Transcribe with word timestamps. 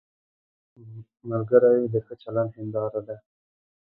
ملګری 1.29 1.79
د 1.93 1.95
ښه 2.05 2.13
چلند 2.21 2.51
هنداره 2.57 3.01
ده 3.07 3.17